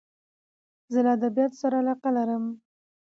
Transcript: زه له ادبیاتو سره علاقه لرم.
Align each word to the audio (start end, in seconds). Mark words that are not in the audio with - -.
زه 0.93 0.99
له 1.05 1.11
ادبیاتو 1.17 1.59
سره 1.61 1.75
علاقه 1.81 2.09
لرم. 2.17 2.43